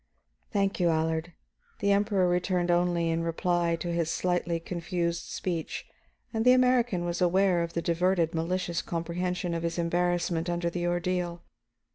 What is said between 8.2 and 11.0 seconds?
malicious comprehension of his embarrassment under the